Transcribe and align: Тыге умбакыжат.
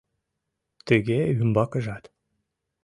Тыге 0.87 1.19
умбакыжат. 1.41 2.03